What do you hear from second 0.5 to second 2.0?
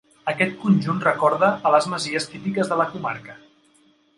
conjunt recorda a les